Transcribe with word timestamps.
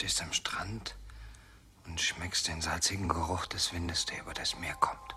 stehst 0.00 0.22
am 0.22 0.32
Strand 0.32 0.96
und 1.84 2.00
schmeckst 2.00 2.48
den 2.48 2.62
salzigen 2.62 3.06
Geruch 3.06 3.44
des 3.44 3.74
Windes, 3.74 4.06
der 4.06 4.20
über 4.20 4.32
das 4.32 4.58
Meer 4.58 4.74
kommt. 4.76 5.14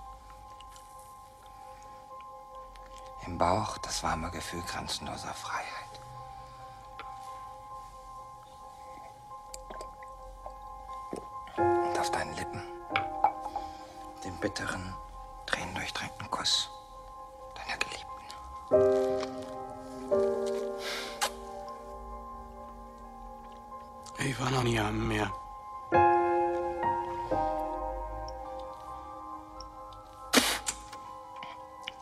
Im 3.26 3.38
Bauch 3.38 3.78
das 3.78 4.04
warme 4.04 4.30
Gefühl 4.32 4.62
grenzenloser 4.64 5.34
Freiheit. 5.34 6.02
Und 11.56 11.98
auf 11.98 12.12
deinen 12.12 12.36
Lippen 12.36 12.62
den 14.26 14.38
bitteren, 14.42 14.94
tränendurchtränkten 15.46 16.30
Kuss 16.30 16.70
deiner 17.56 17.78
Geliebten. 17.78 19.43
Ich 24.26 24.40
war 24.40 24.50
noch 24.52 24.64
nie 24.64 24.80
am 24.80 25.06
Meer. 25.06 25.30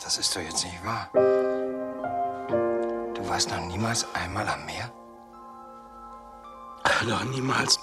Das 0.03 0.19
ist 0.19 0.35
doch 0.35 0.41
jetzt 0.41 0.63
nicht 0.63 0.85
wahr. 0.85 1.09
Du 1.13 3.27
warst 3.27 3.49
noch 3.49 3.65
niemals 3.65 4.05
einmal 4.13 4.47
am 4.47 4.63
Meer? 4.65 4.91
Doch 7.09 7.23
niemals. 7.23 7.79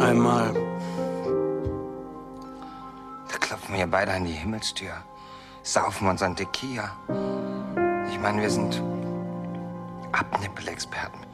Einmal. 0.00 0.54
Da 3.30 3.36
klopfen 3.38 3.74
wir 3.74 3.86
beide 3.86 4.12
an 4.12 4.24
die 4.24 4.32
Himmelstür, 4.32 4.94
saufen 5.62 6.08
uns 6.08 6.22
an 6.22 6.34
Tequila. 6.34 6.96
Ich 8.10 8.18
meine, 8.18 8.40
wir 8.40 8.50
sind 8.50 8.82
Abnippelexperten. 10.12 11.25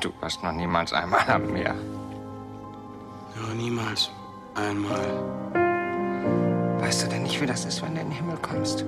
Du 0.00 0.10
warst 0.20 0.42
noch 0.42 0.52
niemals 0.52 0.92
einmal 0.92 1.28
am 1.28 1.52
Meer. 1.52 1.74
Doch 3.36 3.54
niemals. 3.54 4.10
Einmal. 4.54 5.22
Weißt 6.80 7.04
du 7.04 7.08
denn 7.08 7.22
nicht, 7.24 7.40
wie 7.40 7.46
das 7.46 7.64
ist, 7.64 7.82
wenn 7.82 7.94
du 7.94 8.00
in 8.00 8.08
den 8.08 8.16
Himmel 8.16 8.36
kommst? 8.38 8.84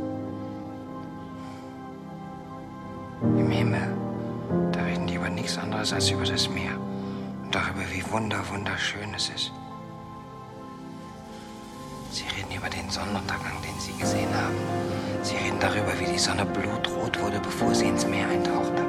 Im 3.22 3.50
Himmel, 3.50 3.96
da 4.72 4.82
reden 4.82 5.06
die 5.06 5.14
über 5.14 5.28
nichts 5.28 5.56
anderes 5.58 5.92
als 5.92 6.10
über 6.10 6.24
das 6.24 6.48
Meer. 6.48 6.72
Und 7.42 7.54
darüber, 7.54 7.82
wie 7.92 8.10
wunder, 8.10 8.38
wunderschön 8.50 9.14
es 9.14 9.28
ist. 9.30 9.52
Sie 12.10 12.24
reden 12.36 12.56
über 12.56 12.68
den 12.68 12.88
Sonnenuntergang, 12.90 13.60
den 13.62 13.78
sie 13.80 13.96
gesehen 13.98 14.28
haben. 14.34 14.56
Sie 15.22 15.36
reden 15.36 15.58
darüber, 15.60 15.98
wie 15.98 16.12
die 16.12 16.18
Sonne 16.18 16.44
blutrot 16.44 17.20
wurde, 17.20 17.40
bevor 17.40 17.74
sie 17.74 17.86
ins 17.86 18.06
Meer 18.06 18.28
eintauchte. 18.28 18.83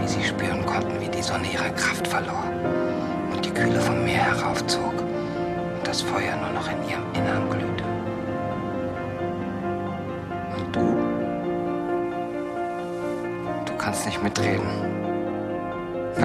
Wie 0.00 0.08
sie 0.08 0.22
spüren 0.22 0.64
konnten, 0.66 1.00
wie 1.00 1.08
die 1.08 1.22
Sonne 1.22 1.46
ihre 1.52 1.70
Kraft 1.72 2.06
verlor 2.06 2.44
und 3.32 3.44
die 3.44 3.50
Kühle 3.50 3.80
vom 3.80 4.04
Meer 4.04 4.24
heraufzog 4.24 4.94
und 5.00 5.86
das 5.86 6.02
Feuer 6.02 6.36
nur 6.36 6.50
noch 6.50 6.68
in 6.70 6.88
ihrem 6.88 7.04
Innern 7.14 7.48
glühte. 7.50 7.84
Und 10.56 10.76
du? 10.76 10.96
Du 13.66 13.76
kannst 13.78 14.06
nicht 14.06 14.22
mitreden. 14.22 14.68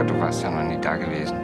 Du 0.07 0.19
warst 0.19 0.43
ja 0.43 0.49
noch 0.49 0.63
nie 0.63 0.79
da 0.81 0.95
gewesen. 0.95 1.42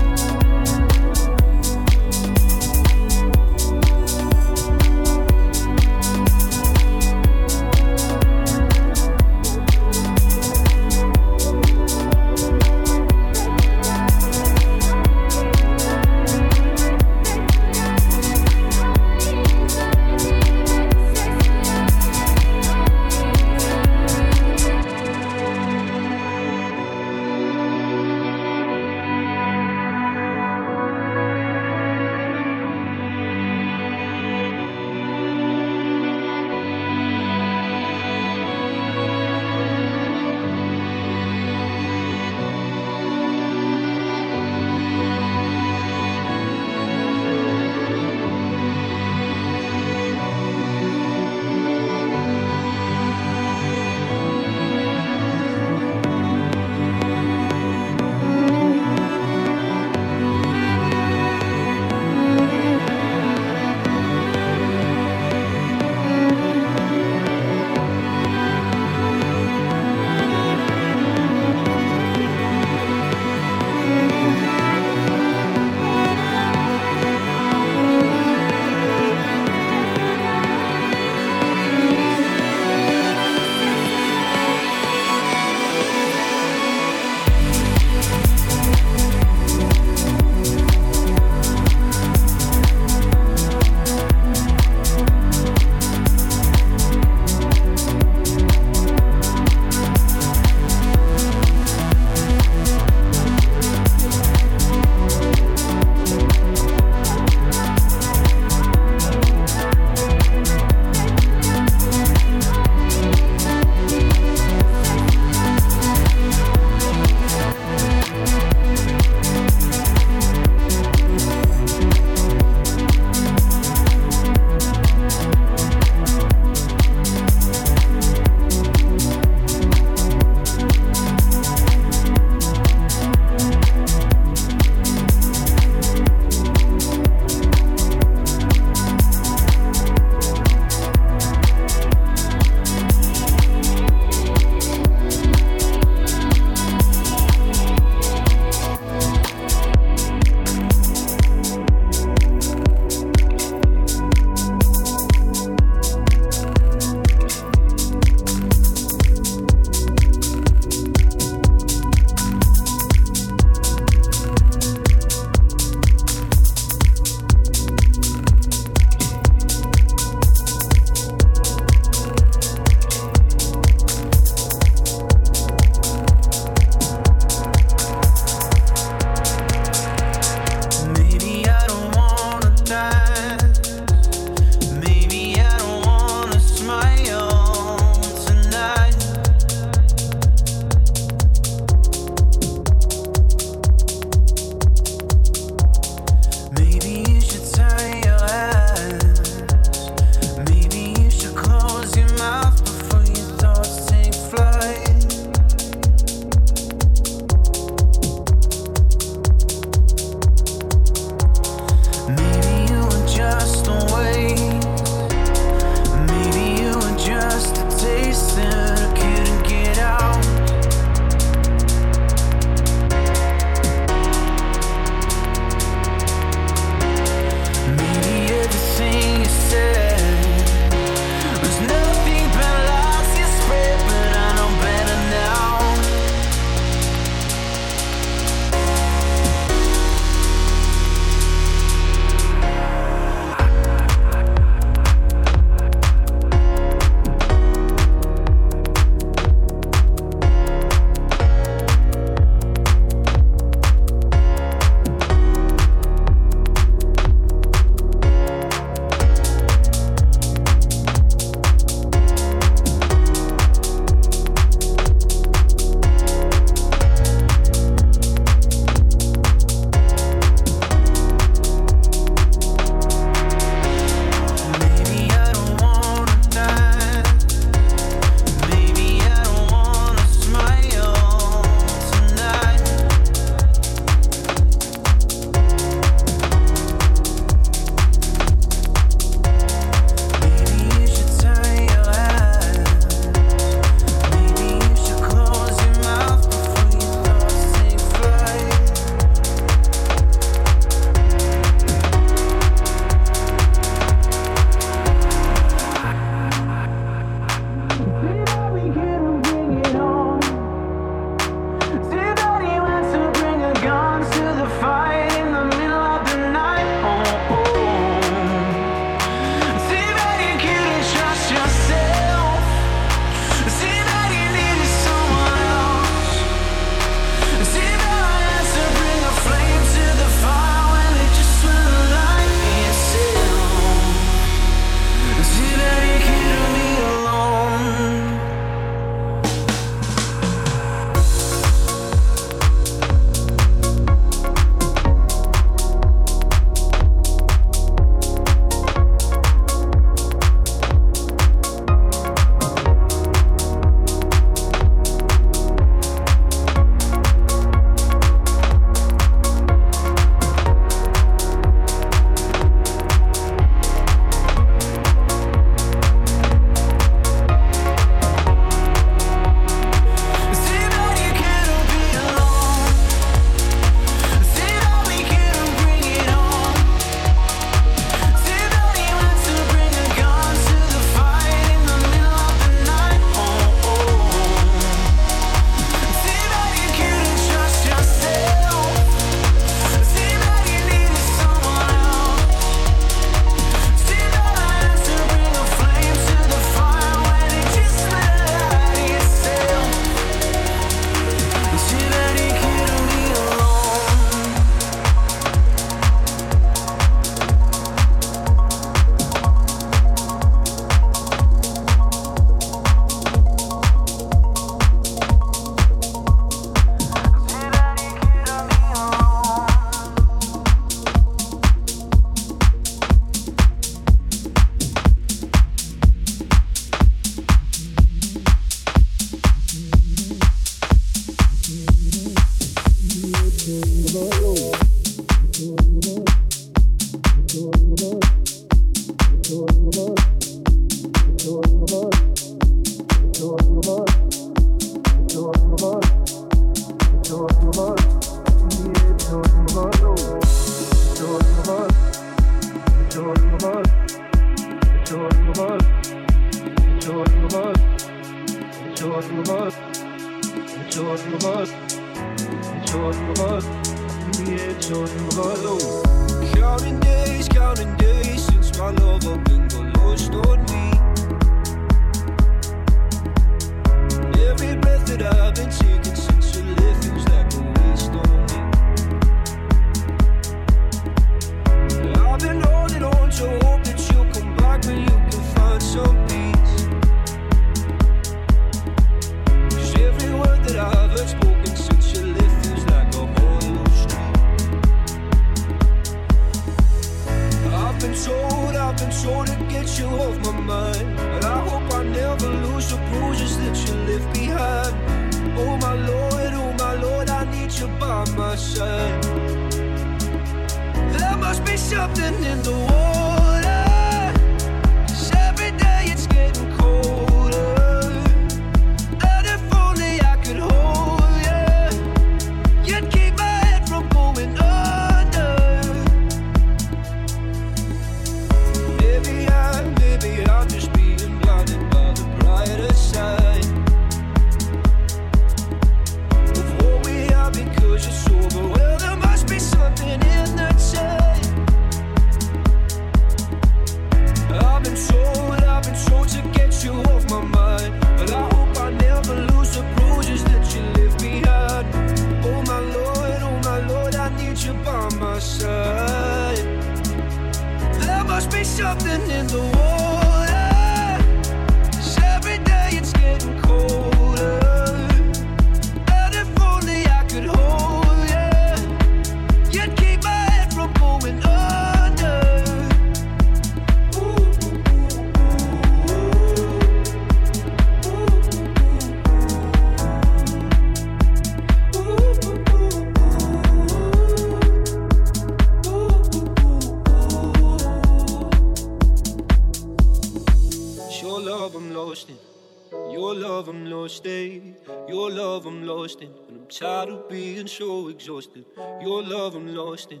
lost. 598.20 598.36
Your 598.82 599.02
love, 599.02 599.34
I'm 599.34 599.54
lost 599.54 599.92
in. 599.92 600.00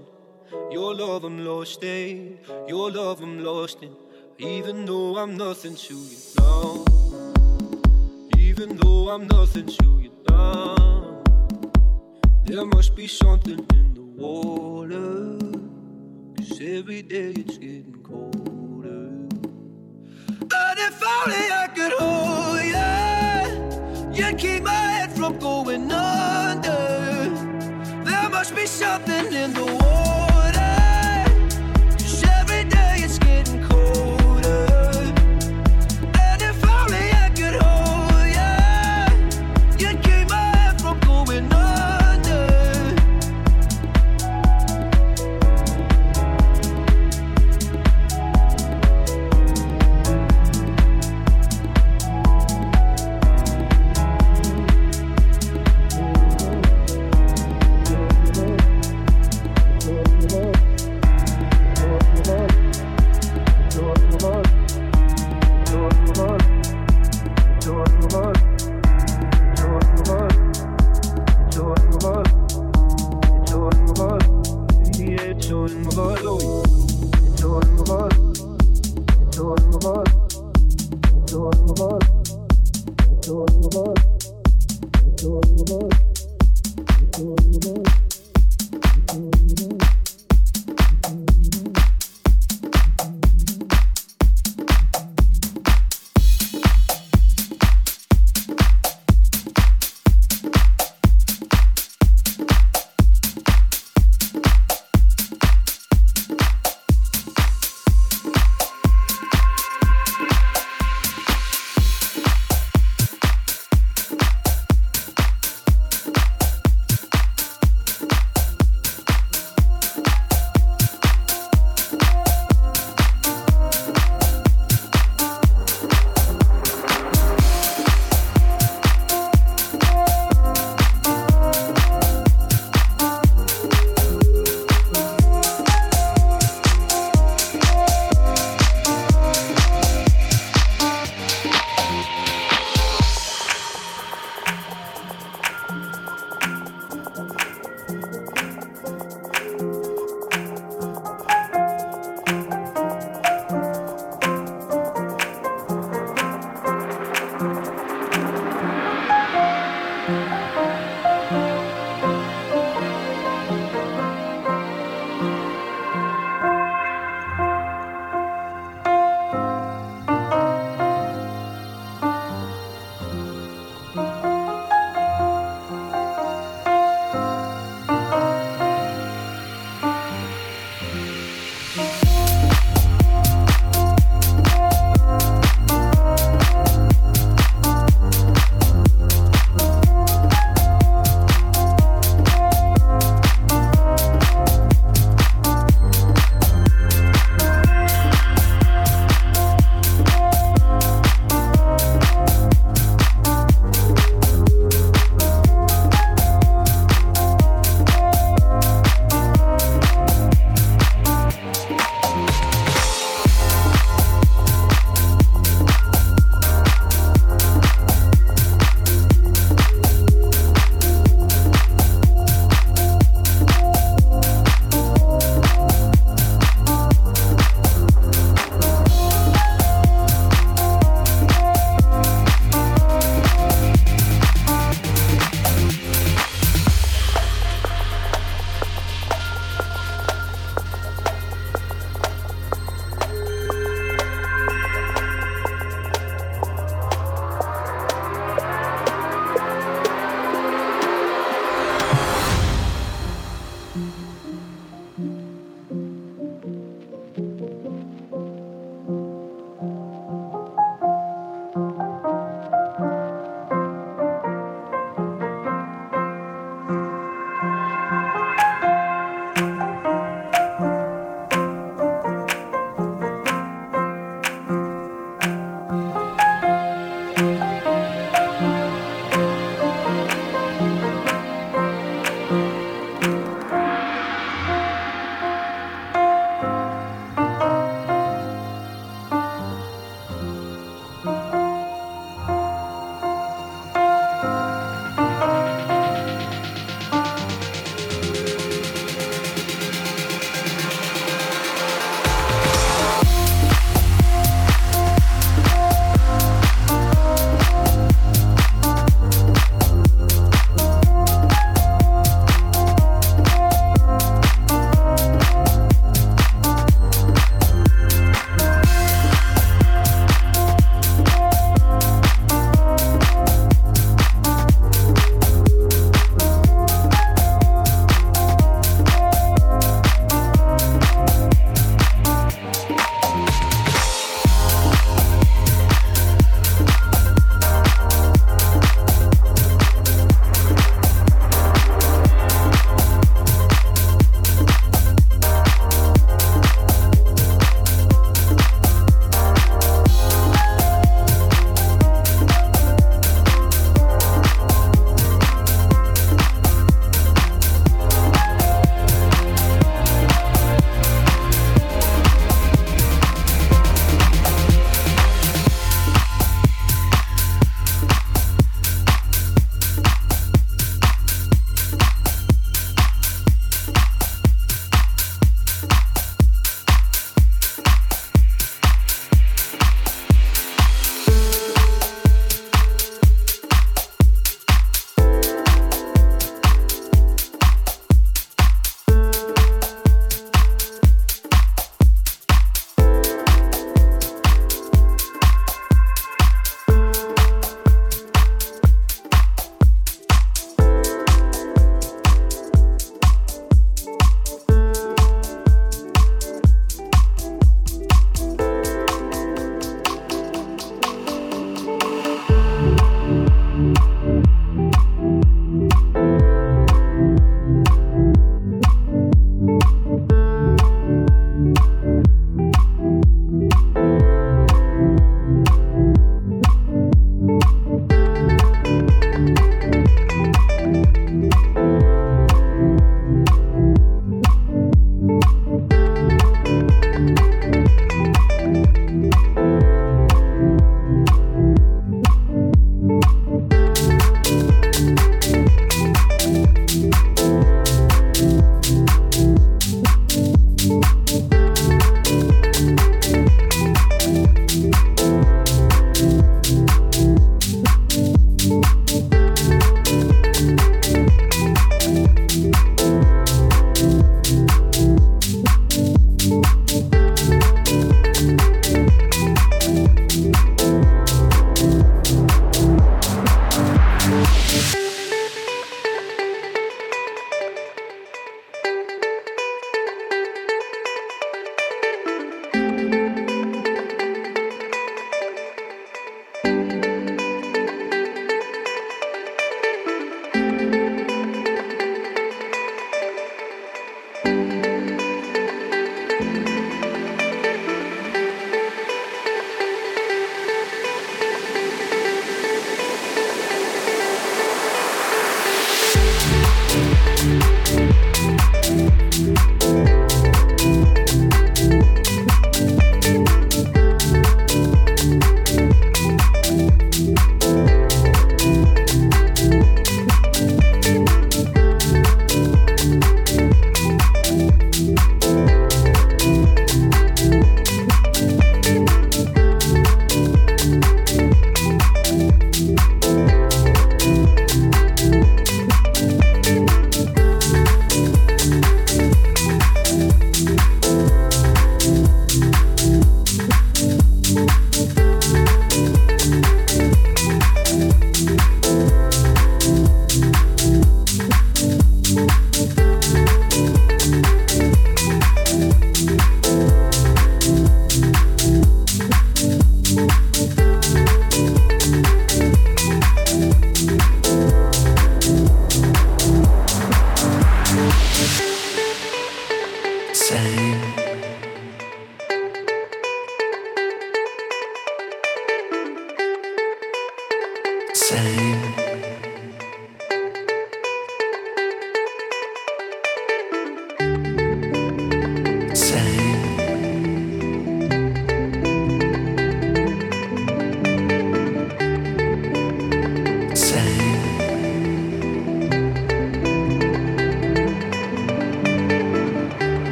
Your 0.70 0.94
love, 0.94 1.24
I'm 1.24 1.44
lost 1.44 1.82
in. 1.82 2.38
Your 2.68 2.90
love, 2.90 3.22
I'm 3.22 3.42
lost 3.44 3.82
in. 3.82 3.94
Even 4.38 4.84
though 4.84 5.16
I'm 5.16 5.36
nothing 5.36 5.74
to 5.76 5.94
you 5.94 6.18
now. 6.38 6.84
Even 8.36 8.76
though 8.76 9.10
I'm 9.10 9.26
nothing 9.26 9.66
to 9.66 10.00
you 10.00 10.12
now. 10.28 11.22
There 12.44 12.64
must 12.66 12.94
be 12.94 13.06
something 13.06 13.64
in 13.74 13.94
the 13.94 14.02
water. 14.02 15.38
Cause 16.36 16.60
every 16.60 17.02
day 17.02 17.32
it's 17.36 17.58
getting 17.58 18.02
colder. 18.02 19.28
But 20.46 20.78
if 20.78 21.02
only 21.16 21.44
I 21.62 21.68
could 21.74 21.92
hold 21.92 22.60
you. 22.74 24.24
You 24.24 24.36
keep 24.36 24.62
my 24.64 24.72
head 24.72 25.12
from 25.12 25.38
going 25.38 25.90
under 25.92 27.19
must 28.40 28.56
be 28.56 28.64
something 28.64 29.34
in 29.34 29.52
the 29.52 29.62
water. 29.62 30.09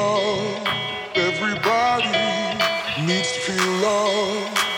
love. 0.00 0.68
Everybody 1.14 2.16
needs 3.06 3.32
to 3.32 3.40
feel 3.40 3.72
love. 3.82 4.69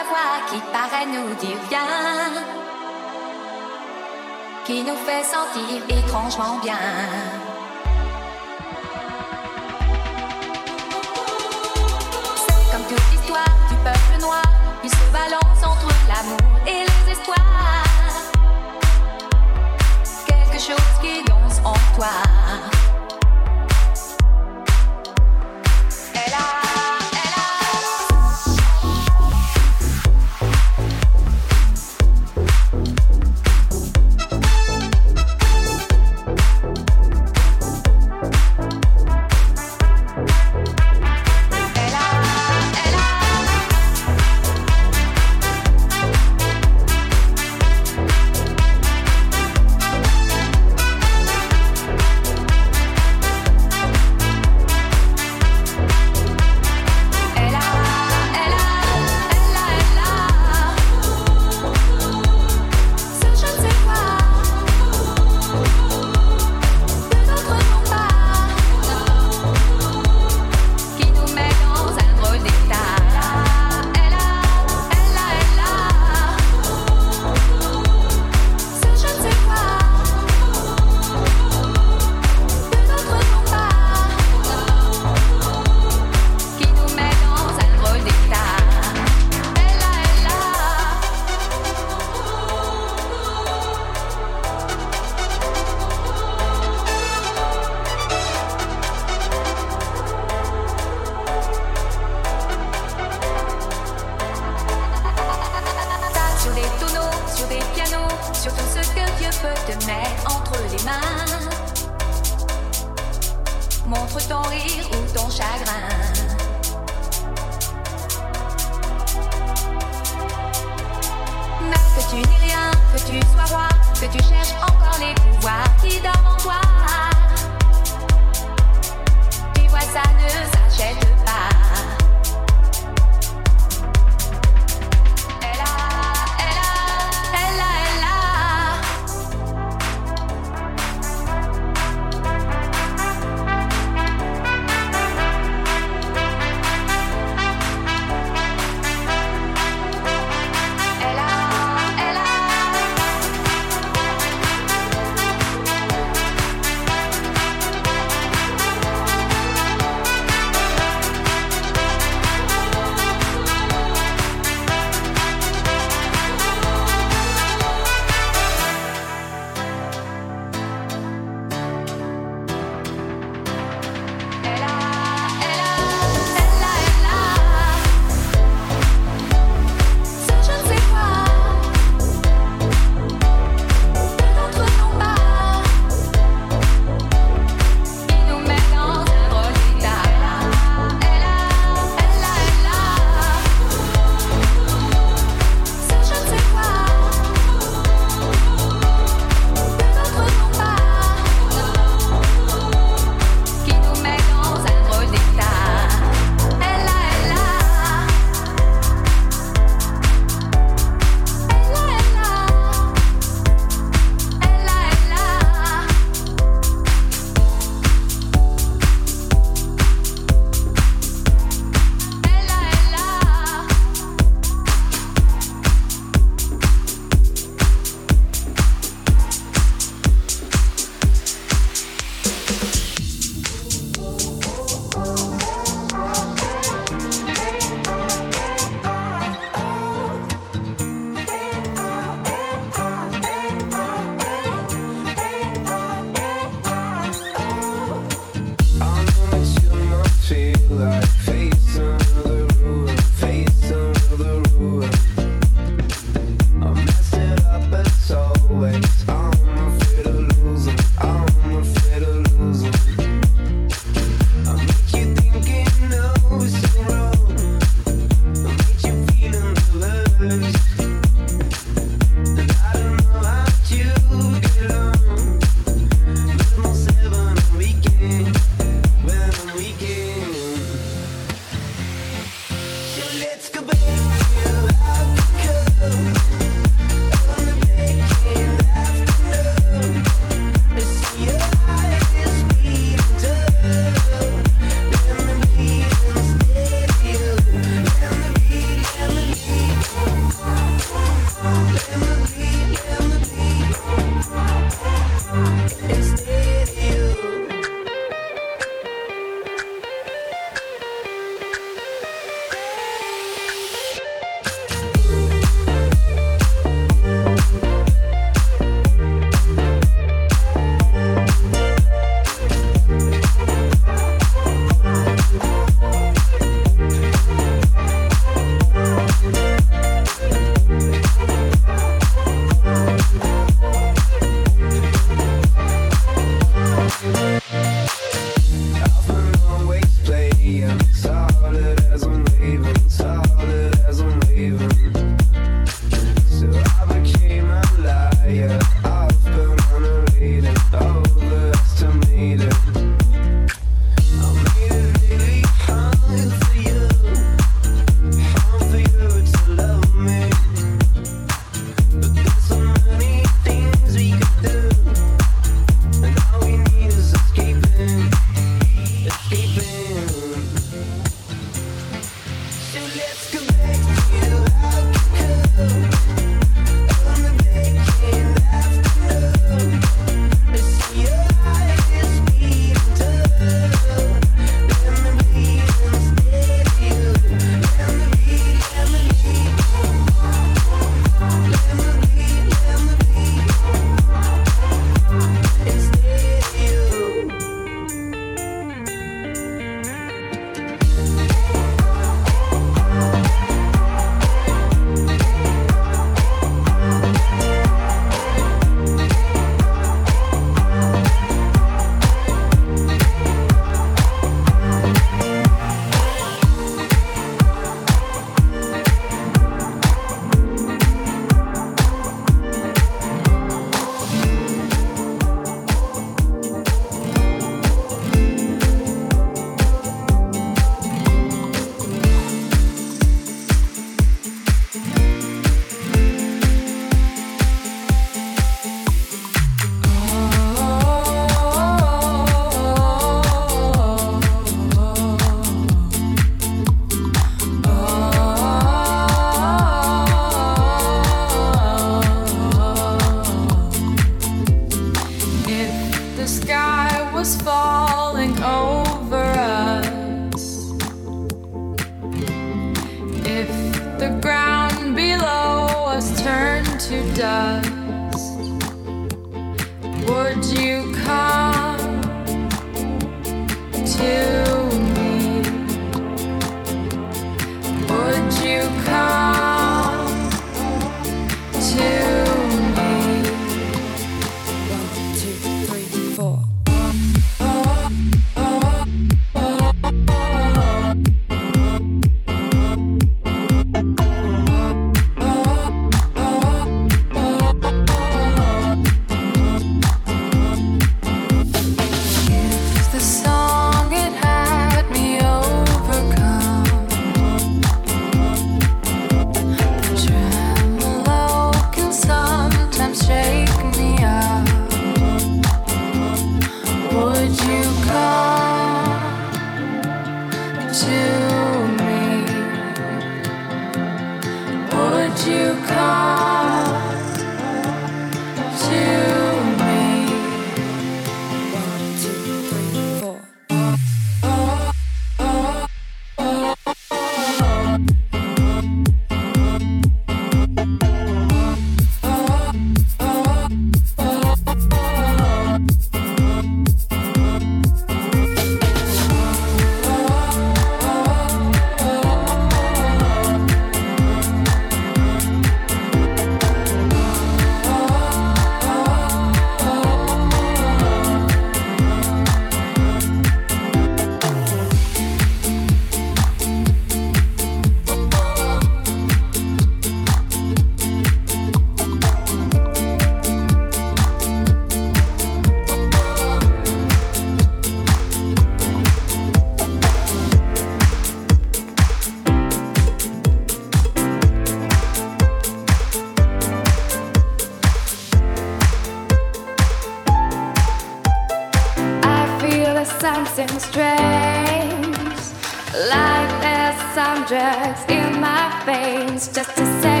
Drugs 597.30 597.84
in 597.88 598.20
my 598.20 598.60
veins. 598.66 599.28
Just 599.32 599.56
a 599.56 599.66
second. 599.80 600.00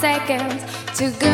seconds 0.00 0.60
to 0.98 1.10
go 1.20 1.33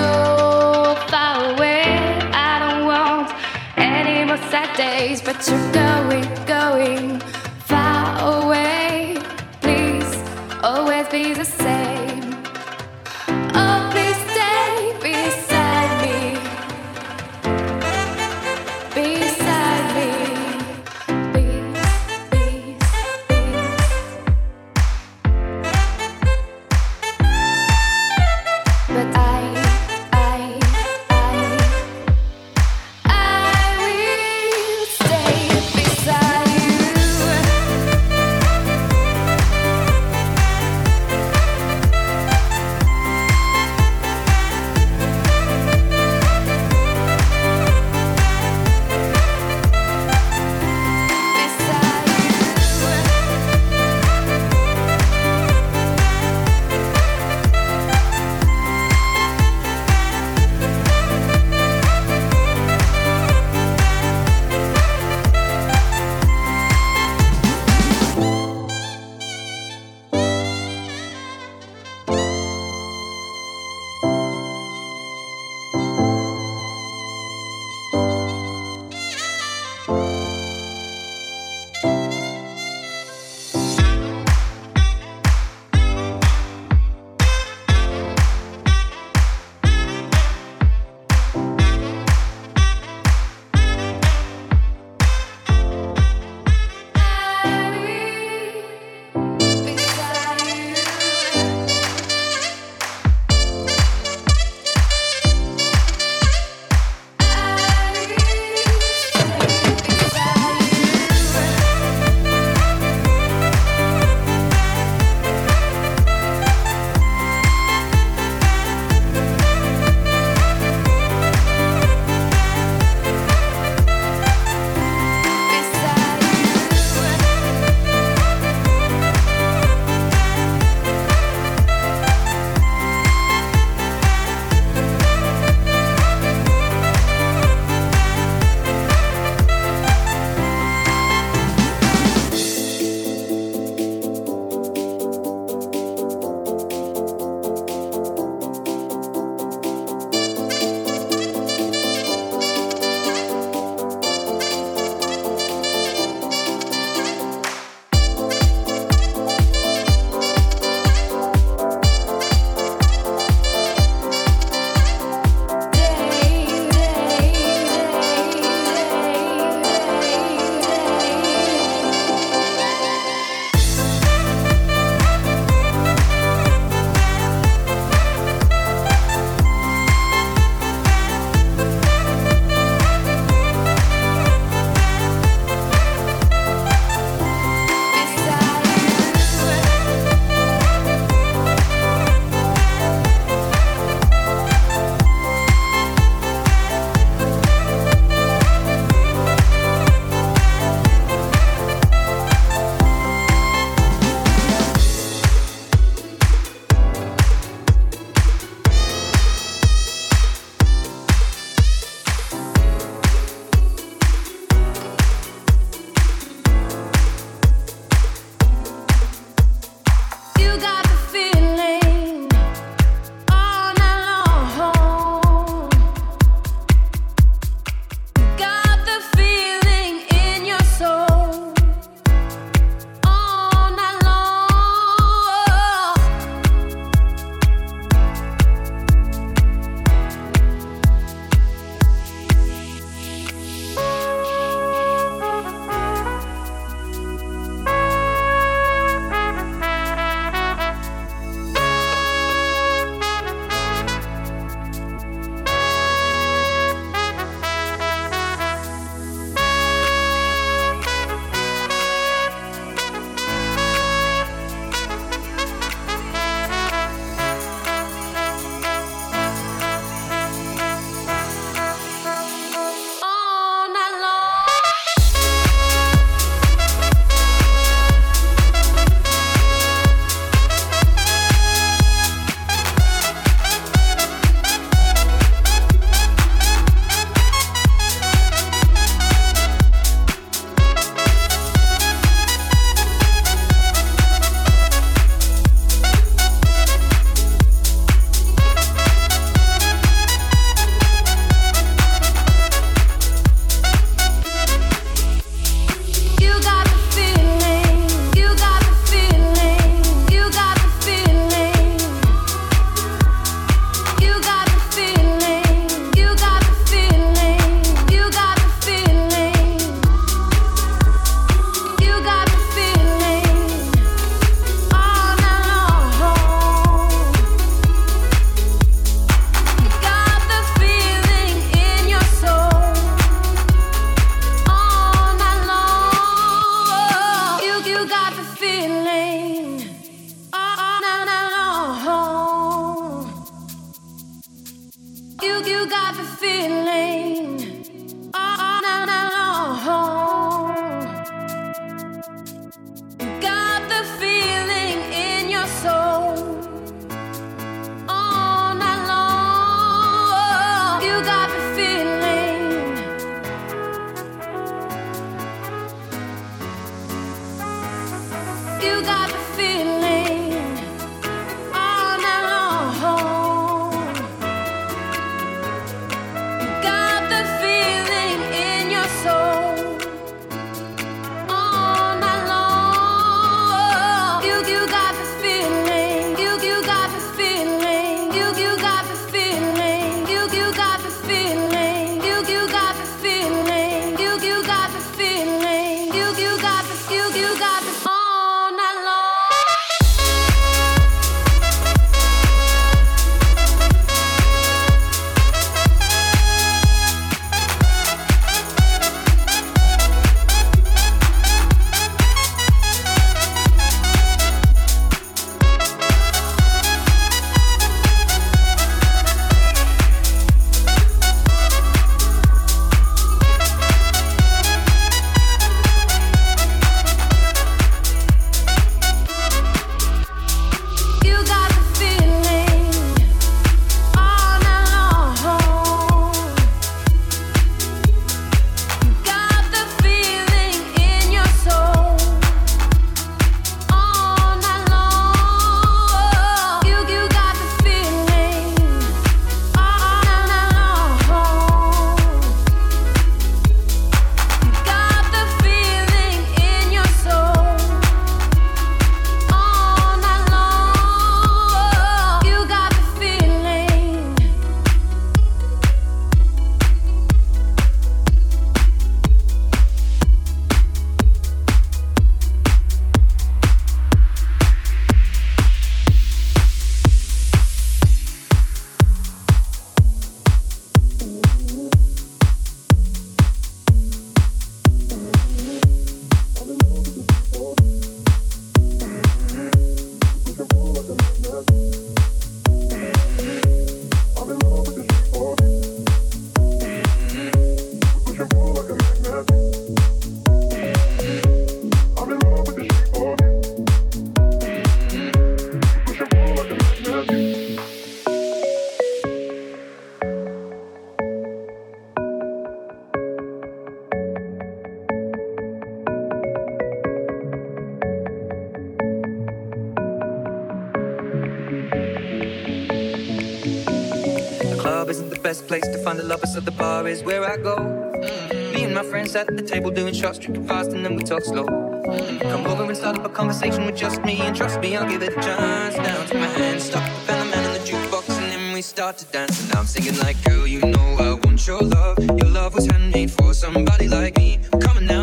at 529.29 529.37
the 529.37 529.43
table 529.43 529.71
doing 529.71 529.93
shots, 529.93 530.19
drinking 530.19 530.47
fast, 530.47 530.71
and 530.73 530.85
then 530.85 530.97
we 530.97 531.03
talk 531.03 531.23
slow. 531.23 531.45
Come 531.45 532.47
over 532.47 532.65
and 532.65 532.77
start 532.77 532.99
up 532.99 533.05
a 533.05 533.09
conversation 533.09 533.67
with 533.67 533.77
just 533.77 534.03
me, 534.03 534.21
and 534.21 534.35
trust 534.35 534.61
me, 534.61 534.77
I'll 534.77 534.89
give 534.89 535.03
it 535.03 535.13
a 535.13 535.21
chance. 535.21 535.75
Down 535.77 536.07
to 536.07 536.15
my 536.15 536.27
hands, 536.27 536.65
stuck 536.65 536.85
the 536.85 537.01
fella 537.07 537.25
man 537.27 537.45
in 537.45 537.53
the 537.53 537.59
jukebox, 537.69 538.09
and 538.09 538.33
then 538.33 538.55
we 538.55 538.63
start 538.63 538.97
to 538.99 539.05
dance. 539.07 539.41
And 539.41 539.53
now 539.53 539.61
I'm 539.61 539.67
singing 539.67 539.99
like, 539.99 540.17
girl, 540.25 540.47
you 540.47 540.61
know 540.61 540.97
I 540.99 541.15
want 541.25 541.47
your 541.47 541.61
love. 541.61 541.99
Your 541.99 542.31
love 542.31 542.55
was 542.55 542.67
handmade 542.67 543.11
for 543.11 543.35
somebody 543.35 543.89
like 543.89 544.17
me. 544.17 544.39
Come 544.61 544.79
on 544.79 544.87
now, 544.87 545.00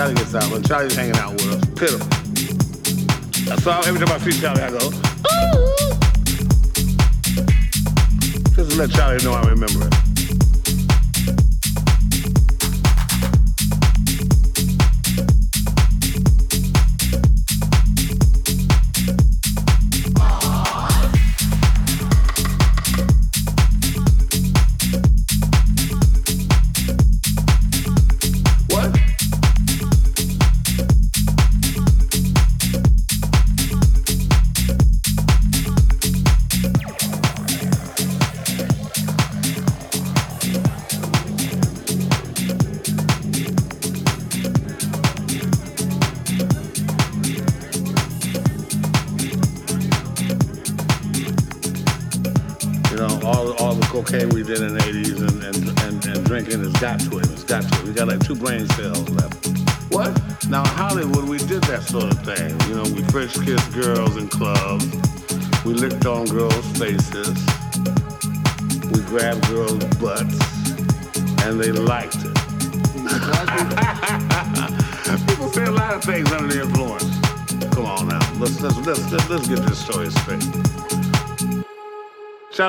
Charlie's 0.00 0.94
hanging 0.94 1.16
out 1.16 1.32
with 1.32 1.52
us. 1.52 1.64
Pitiful. 1.78 2.06
So 3.58 3.70
every 3.84 4.00
time 4.00 4.08
I 4.08 4.18
see 4.18 4.40
Charlie, 4.40 4.62
I 4.62 4.70
go, 4.70 4.78
ooh. 4.78 4.90
Just 8.54 8.70
to 8.70 8.76
let 8.78 8.90
Charlie 8.92 9.22
know 9.22 9.32
I 9.32 9.42
remember 9.46 9.86
it. 9.86 9.99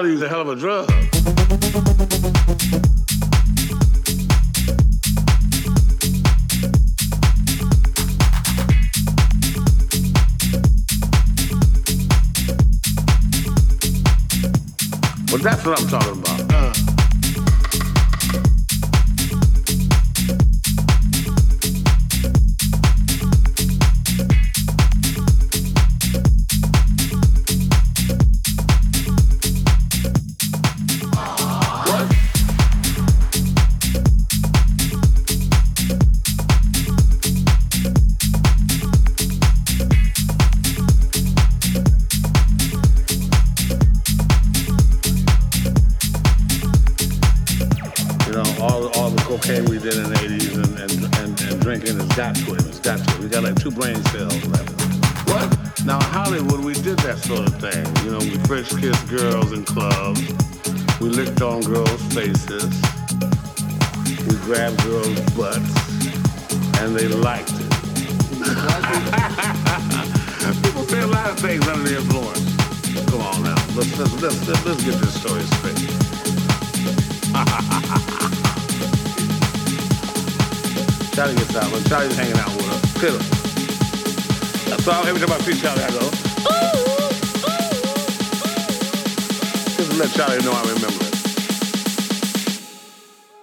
Charlie 0.02 0.14
was 0.14 0.24
a 0.24 0.30
hell 0.30 0.42
of 0.42 0.50
a 0.50 0.56
drug. 0.56 0.88
That's 15.44 15.66
what 15.66 15.80
I'm 15.80 15.88
talking 15.88 16.01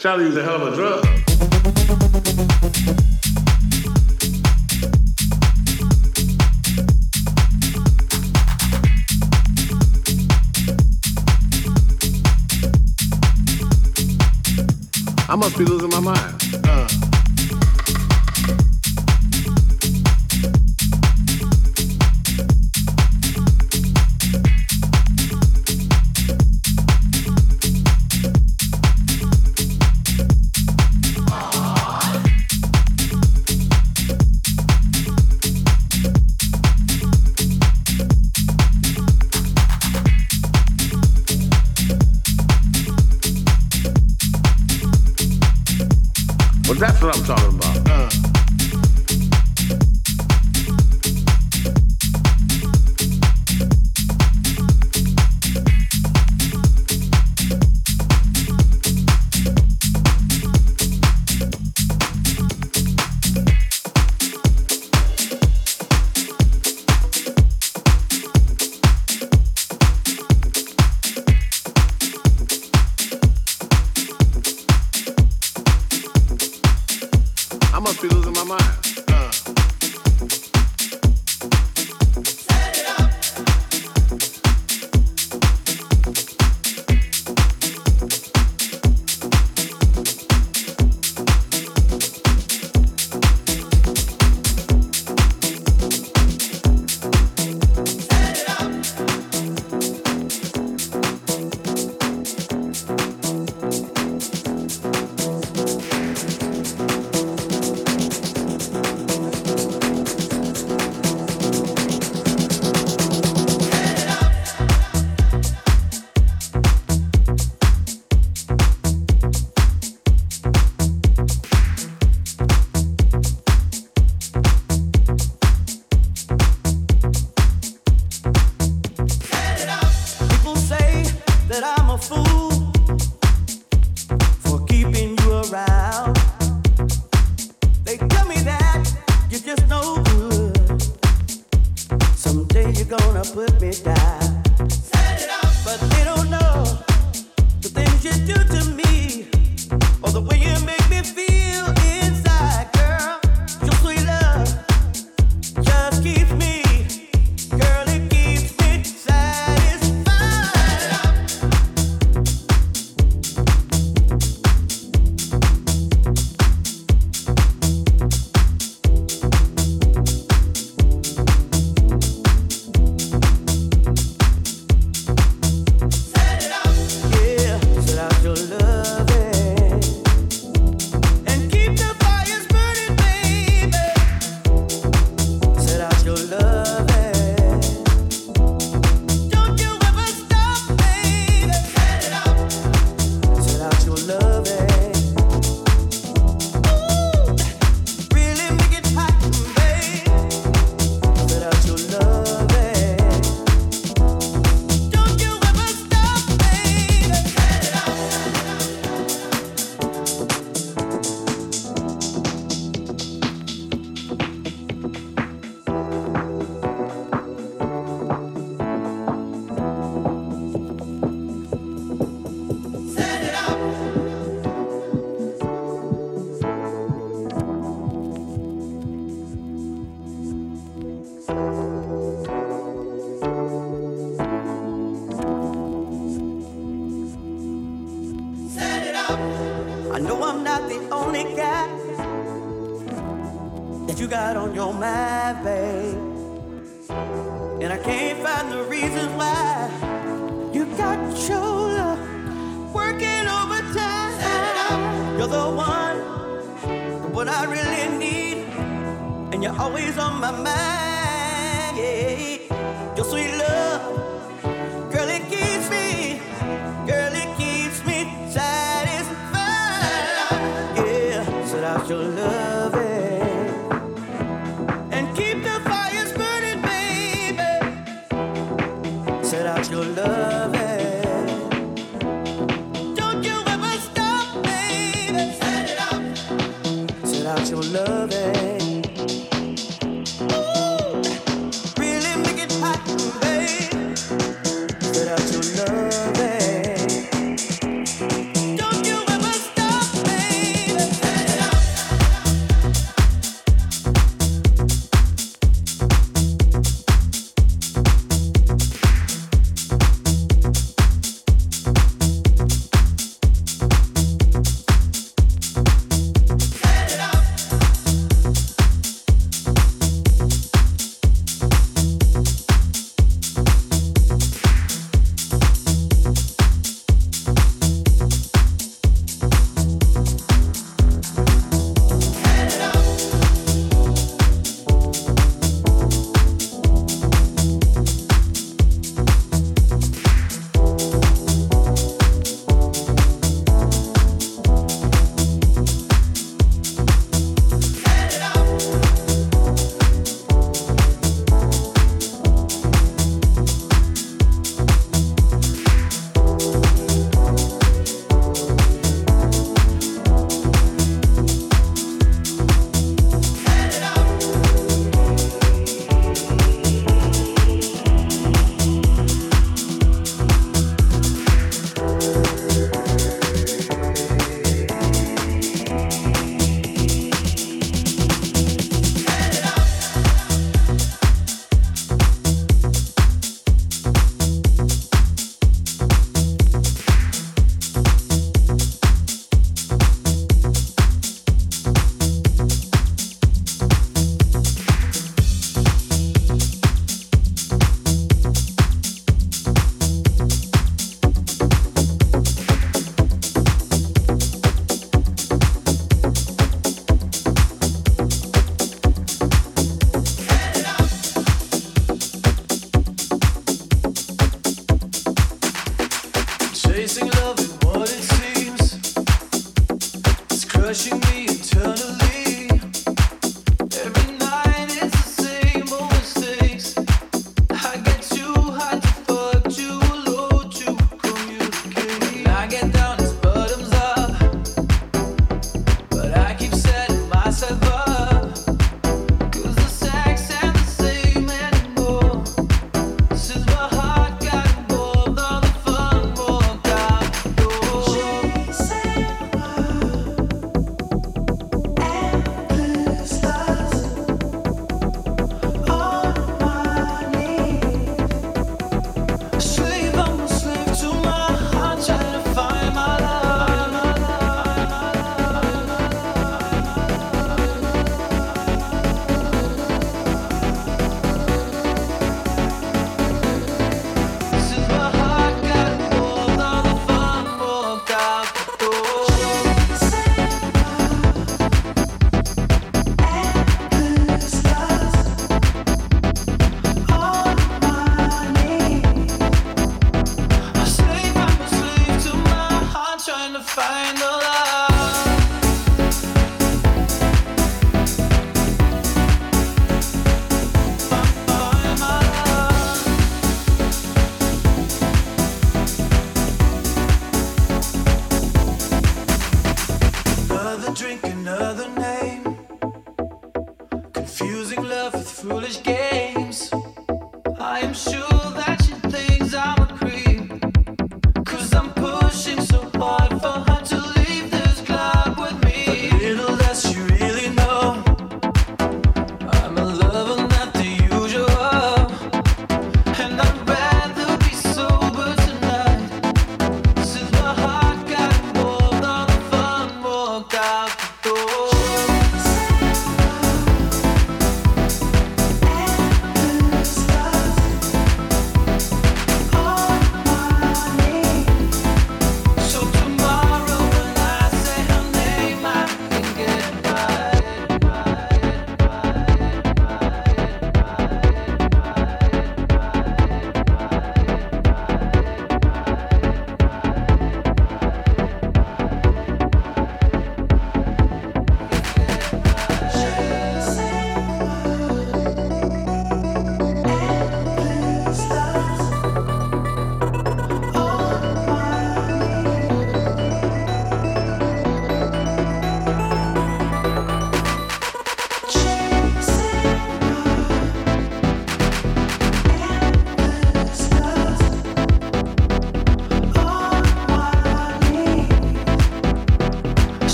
Charlie 0.00 0.24
was 0.24 0.36
a 0.38 0.42
hell 0.42 0.54
of 0.54 0.72
a 0.72 0.74
drug. 0.74 1.04
I 15.28 15.36
must 15.36 15.58
be 15.58 15.66
losing 15.66 15.90
my 15.90 16.00
mind. 16.00 16.49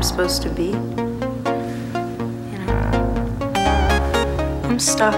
I'm 0.00 0.04
supposed 0.04 0.40
to 0.44 0.48
be. 0.48 0.68
You 0.68 0.72
know, 2.64 3.52
I'm 4.64 4.78
stuck. 4.78 5.12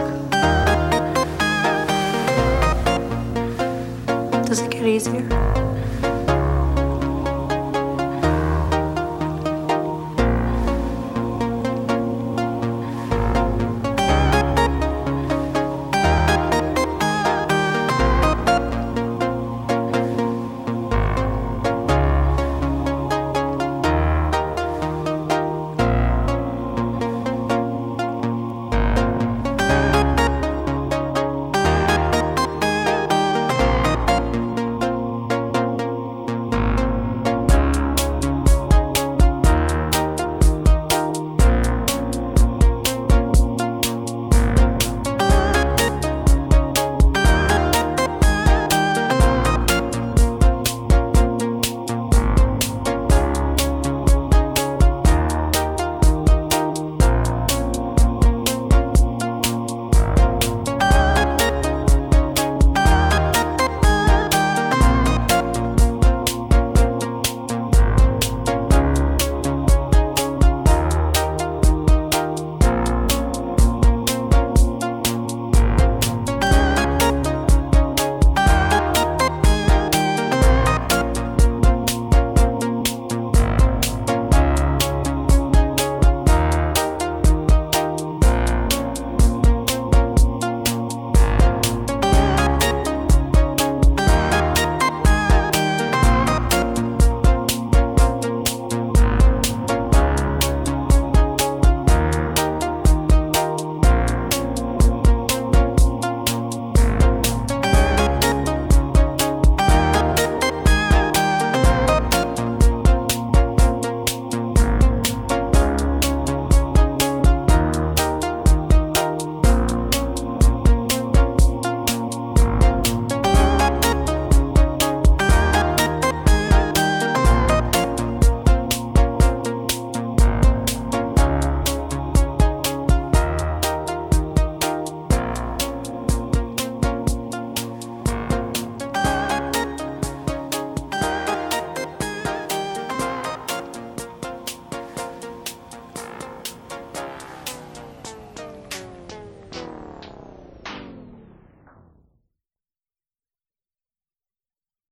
Does 4.45 4.61
it 4.61 4.73
get 4.73 4.85
easier? 4.85 5.72